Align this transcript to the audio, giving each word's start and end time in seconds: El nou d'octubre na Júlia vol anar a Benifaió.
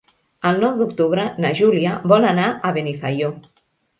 El 0.51 0.55
nou 0.61 0.71
d'octubre 0.79 1.25
na 1.43 1.51
Júlia 1.59 1.91
vol 2.13 2.27
anar 2.31 2.47
a 2.71 2.75
Benifaió. 2.79 3.29